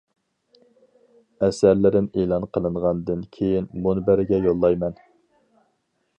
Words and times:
ئەسەرلىرىم 1.47 2.07
ئېلان 2.21 2.49
قىلىنغاندىن 2.57 3.23
كىيىن 3.39 3.69
مۇنبەرگە 3.85 4.43
يوللايمەن. 4.49 4.99